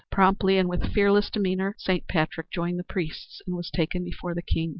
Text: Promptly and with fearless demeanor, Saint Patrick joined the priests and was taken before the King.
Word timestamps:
Promptly 0.09 0.57
and 0.57 0.67
with 0.67 0.91
fearless 0.91 1.29
demeanor, 1.29 1.75
Saint 1.77 2.07
Patrick 2.07 2.49
joined 2.49 2.79
the 2.79 2.83
priests 2.83 3.39
and 3.45 3.55
was 3.55 3.69
taken 3.69 4.03
before 4.03 4.33
the 4.33 4.41
King. 4.41 4.69